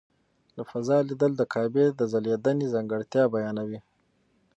له 0.55 0.63
فضا 0.69 0.97
لیدل 1.07 1.31
د 1.37 1.41
کعبې 1.53 1.85
د 1.99 2.01
ځلېدنې 2.11 2.67
ځانګړتیا 2.73 3.23
بیانوي. 3.33 3.79